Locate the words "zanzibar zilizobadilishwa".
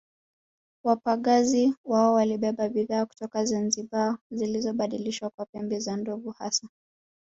3.45-5.29